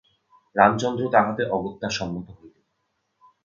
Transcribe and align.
রামচন্দ্র 0.55 1.03
তাহাতে 1.09 1.43
অগত্যা 1.51 1.87
সম্মত 1.89 2.27
হইলেন। 2.29 2.63